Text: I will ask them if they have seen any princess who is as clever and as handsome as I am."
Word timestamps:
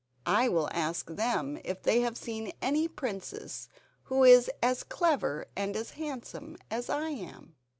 I 0.25 0.49
will 0.49 0.67
ask 0.71 1.11
them 1.11 1.59
if 1.63 1.83
they 1.83 1.99
have 2.01 2.17
seen 2.17 2.53
any 2.59 2.87
princess 2.87 3.69
who 4.05 4.23
is 4.23 4.49
as 4.63 4.81
clever 4.81 5.45
and 5.55 5.75
as 5.75 5.91
handsome 5.91 6.57
as 6.71 6.89
I 6.89 7.09
am." 7.09 7.55